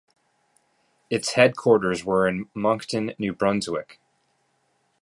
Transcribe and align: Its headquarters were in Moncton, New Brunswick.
Its 1.11 1.33
headquarters 1.33 2.03
were 2.03 2.27
in 2.27 2.49
Moncton, 2.55 3.13
New 3.19 3.33
Brunswick. 3.33 3.99